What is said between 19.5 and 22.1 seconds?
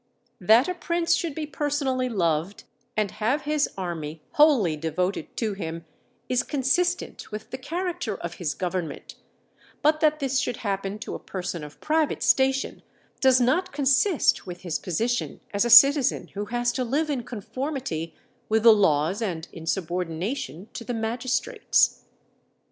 in subordination to the magistrates.